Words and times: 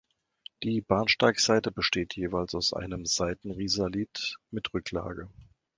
Die 0.63 0.81
Bahnsteigseite 0.81 1.71
besteht 1.71 2.15
jeweils 2.15 2.55
aus 2.55 2.73
einem 2.73 3.05
Seitenrisalit 3.05 4.39
mit 4.49 4.73
Rücklage. 4.73 5.29